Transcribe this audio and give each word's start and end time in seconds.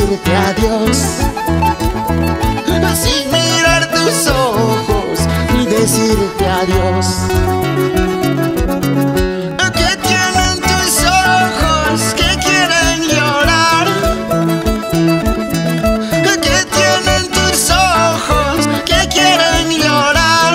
adiós. 0.00 0.98
Sin 2.94 3.30
mirar 3.30 3.90
tus 3.90 4.26
ojos 4.28 5.18
y 5.58 5.66
decirte 5.66 6.46
adiós. 6.48 7.06
¿Qué 9.74 9.96
tienen 10.08 10.60
tus 10.60 11.04
ojos 11.04 12.14
que 12.16 12.30
quieren 12.44 13.02
llorar? 13.08 13.86
¿Qué 16.22 16.58
tienen 16.76 17.30
tus 17.30 17.70
ojos 17.70 18.68
que 18.84 19.08
quieren 19.08 19.70
llorar? 19.82 20.54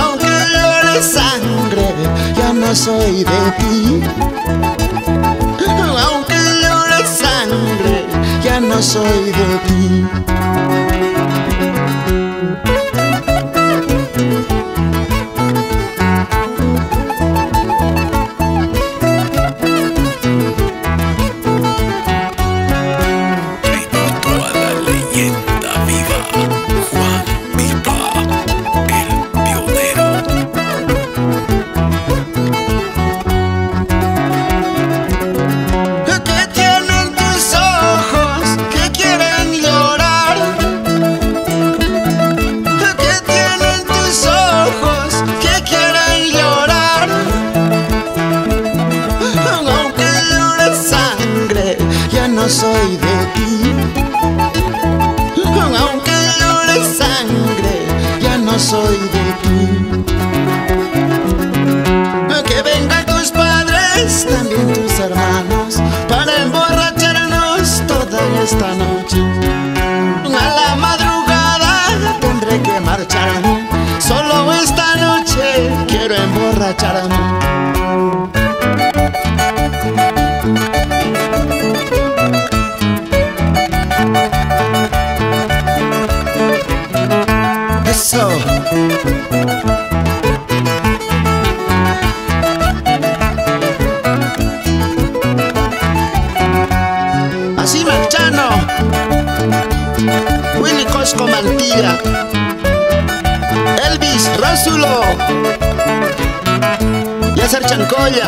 Aunque 0.00 0.34
llore 0.54 1.02
sangre, 1.02 1.94
ya 2.36 2.52
no 2.52 2.74
soy 2.74 3.24
de 3.24 3.42
ti. 3.58 4.81
Soy 8.82 9.30
de 9.30 9.58
ti. 9.66 10.81
Soy 52.52 52.96
de 52.96 53.16
ti. 53.34 53.50
Aunque 55.80 56.16
llore 56.38 56.78
sangre, 57.00 57.74
ya 58.20 58.36
no 58.36 58.58
soy 58.58 58.98
de 59.14 59.26
ti. 59.42 59.58
Que 62.46 62.60
vengan 62.60 63.06
tus 63.06 63.30
padres, 63.30 64.26
también 64.26 64.72
tus 64.74 64.98
hermanos, 64.98 65.80
para 66.08 66.42
emborracharnos 66.42 67.82
toda 67.86 68.20
esta 68.42 68.68
noche. 68.74 69.20
A 70.26 70.46
la 70.58 70.76
madrugada 70.76 72.18
tendré 72.20 72.60
que 72.60 72.80
marcharme, 72.80 73.66
solo 73.98 74.52
esta 74.52 74.96
noche 74.96 75.70
quiero 75.88 76.14
emborracharme. 76.14 77.41
Así 97.56 97.82
Marchano, 97.86 98.50
Willy 100.60 100.84
Cosco 100.92 101.26
Mantilla, 101.26 101.98
Elvis 103.88 104.30
Rásulo, 104.38 105.00
Yasser 107.34 107.64
Chancoya, 107.64 108.26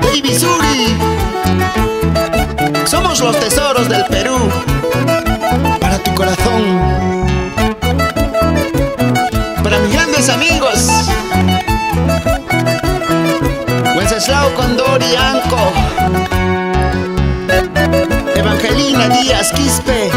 David 0.00 0.38
Suri. 0.38 0.96
Somos 2.86 3.18
los 3.18 3.36
tesoros 3.40 3.88
del 3.88 4.04
Perú, 4.04 4.38
amigos, 10.28 10.86
Wenceslao 13.96 14.54
Condor 14.54 15.00
y 15.02 15.16
Anco. 15.16 15.72
Evangelina 18.34 19.08
Díaz 19.08 19.52
Quispe 19.52 20.10